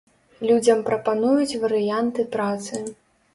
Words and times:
Людзям 0.51 0.79
прапануюць 0.87 1.59
варыянты 1.65 2.27
працы. 2.37 2.83